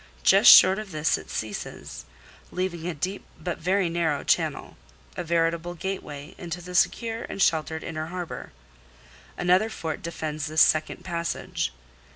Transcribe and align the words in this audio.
Just 0.23 0.49
short 0.49 0.79
of 0.79 0.89
this 0.91 1.15
it 1.15 1.29
ceases, 1.29 2.05
leaving 2.49 2.87
a 2.87 2.95
deep 2.95 3.23
but 3.39 3.59
very 3.59 3.87
narrow 3.87 4.23
channel, 4.23 4.75
a 5.15 5.23
veritable 5.23 5.75
gateway, 5.75 6.33
into 6.39 6.59
the 6.59 6.73
secure 6.73 7.21
and 7.25 7.39
sheltered 7.39 7.83
inner 7.83 8.07
harbour. 8.07 8.51
Another 9.37 9.69
fort 9.69 10.01
defends 10.01 10.47
this 10.47 10.59
second 10.59 11.05
passage. 11.05 11.71